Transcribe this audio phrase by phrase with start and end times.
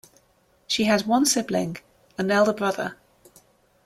[0.65, 1.77] She has one sibling,
[2.17, 2.97] an elder brother.